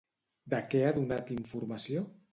[0.53, 2.05] De què ha donat informació?